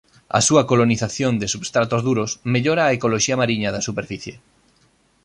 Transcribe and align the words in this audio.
A 0.37 0.39
súa 0.47 0.67
colonización 0.71 1.33
de 1.41 1.47
substratos 1.53 2.01
duros 2.07 2.31
mellora 2.53 2.83
a 2.85 2.93
ecoloxía 2.97 3.39
mariña 3.41 3.73
da 3.75 3.85
superficie. 3.87 4.33